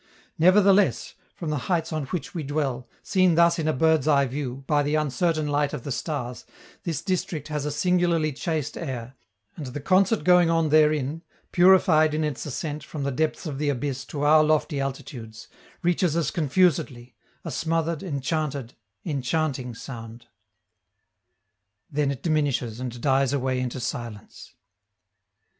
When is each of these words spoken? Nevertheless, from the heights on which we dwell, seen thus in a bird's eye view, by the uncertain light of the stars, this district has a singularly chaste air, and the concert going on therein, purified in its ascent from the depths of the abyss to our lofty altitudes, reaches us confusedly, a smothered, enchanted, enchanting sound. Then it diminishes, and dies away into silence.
Nevertheless, 0.39 1.13
from 1.35 1.51
the 1.51 1.57
heights 1.69 1.93
on 1.93 2.05
which 2.07 2.33
we 2.33 2.41
dwell, 2.41 2.89
seen 3.03 3.35
thus 3.35 3.59
in 3.59 3.67
a 3.67 3.71
bird's 3.71 4.07
eye 4.07 4.25
view, 4.25 4.63
by 4.65 4.81
the 4.81 4.95
uncertain 4.95 5.45
light 5.45 5.73
of 5.73 5.83
the 5.83 5.91
stars, 5.91 6.43
this 6.85 7.03
district 7.03 7.49
has 7.49 7.67
a 7.67 7.71
singularly 7.71 8.33
chaste 8.33 8.75
air, 8.79 9.13
and 9.55 9.67
the 9.67 9.79
concert 9.79 10.23
going 10.23 10.49
on 10.49 10.69
therein, 10.69 11.21
purified 11.51 12.15
in 12.15 12.23
its 12.23 12.47
ascent 12.47 12.83
from 12.83 13.03
the 13.03 13.11
depths 13.11 13.45
of 13.45 13.59
the 13.59 13.69
abyss 13.69 14.03
to 14.05 14.23
our 14.23 14.43
lofty 14.43 14.79
altitudes, 14.79 15.47
reaches 15.83 16.17
us 16.17 16.31
confusedly, 16.31 17.13
a 17.45 17.51
smothered, 17.51 18.01
enchanted, 18.01 18.73
enchanting 19.05 19.75
sound. 19.75 20.25
Then 21.91 22.09
it 22.09 22.23
diminishes, 22.23 22.79
and 22.79 22.99
dies 23.01 23.33
away 23.33 23.59
into 23.59 23.79
silence. 23.79 24.55